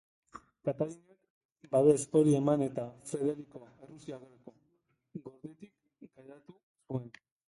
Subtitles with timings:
[0.67, 1.19] Katalinak
[1.73, 4.55] babes hori eman eta Frederiko Errusiako
[5.29, 7.13] gortetik kaleratu zuen.